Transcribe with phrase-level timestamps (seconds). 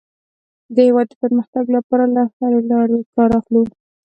[0.75, 3.63] د هېواد د پرمختګ لپاره له هرې لارې کار اخلو.